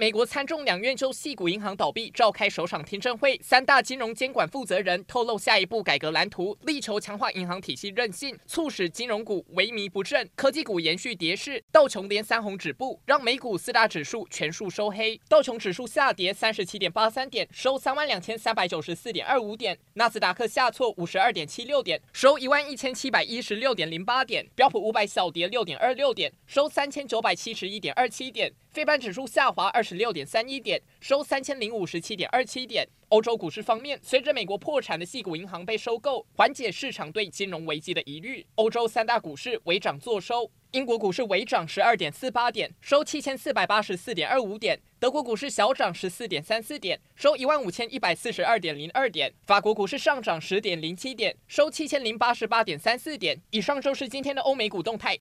[0.00, 15.20] 美国参众两院就矽谷银行倒闭召开首场听证会，三大金融监管负责人透露下一步改革蓝图，力求强化银行体系韧性，促使金融股萎靡不振，科技股延续跌势，道琼连三红止步，让美股四大指数全数收黑。
[15.28, 32.86] 道琼指数下跌三十七点八三点，收三万两千三百九十四点二五点；纳斯达克下挫五十二点七六点，收一万一千七百一十六点零八点；标普五百小跌六点二六点，收三千九百七十一点二七点；非半指数下滑二十六点三一点，收三千零五十七点二七点。
[33.08, 40.48] 欧洲股市方面，随着美国破产的系股银行被收购，缓解市场对金融危机的疑虑，欧洲三大股市微涨作收。
[40.70, 53.36] 英国股市微涨十二点四八点，收七千四百八十四点二五点；德国股市小涨十四点三四点，收一万五千一百四十二点零二点；法国股市上涨十点零七点，收七千零八十八点三四点。
[53.50, 55.18] 以上就是今天的欧美股动态，